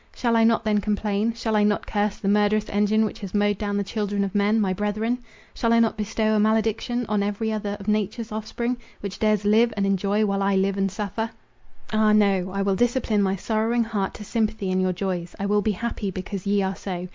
Shall 0.15 0.35
I 0.35 0.43
not 0.43 0.63
then 0.65 0.81
complain? 0.81 1.31
Shall 1.33 1.55
I 1.55 1.61
not 1.63 1.85
curse 1.85 2.17
the 2.17 2.27
murderous 2.27 2.67
engine 2.69 3.05
which 3.05 3.19
has 3.19 3.35
mowed 3.35 3.59
down 3.59 3.77
the 3.77 3.83
children 3.83 4.23
of 4.23 4.33
men, 4.33 4.59
my 4.59 4.73
brethren? 4.73 5.19
Shall 5.53 5.73
I 5.73 5.79
not 5.79 5.95
bestow 5.95 6.33
a 6.35 6.39
malediction 6.39 7.05
on 7.07 7.21
every 7.21 7.51
other 7.51 7.77
of 7.79 7.87
nature's 7.87 8.31
offspring, 8.31 8.77
which 9.01 9.19
dares 9.19 9.45
live 9.45 9.71
and 9.77 9.85
enjoy, 9.85 10.25
while 10.25 10.41
I 10.41 10.55
live 10.55 10.75
and 10.77 10.91
suffer? 10.91 11.29
Ah, 11.93 12.13
no! 12.13 12.49
I 12.49 12.63
will 12.63 12.75
discipline 12.75 13.21
my 13.21 13.35
sorrowing 13.35 13.83
heart 13.83 14.15
to 14.15 14.25
sympathy 14.25 14.71
in 14.71 14.79
your 14.81 14.91
joys; 14.91 15.35
I 15.37 15.45
will 15.45 15.61
be 15.61 15.73
happy, 15.73 16.09
because 16.09 16.47
ye 16.47 16.63
are 16.63 16.75
so. 16.75 17.07